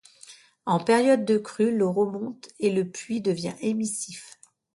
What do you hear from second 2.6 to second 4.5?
le puits devient émissif.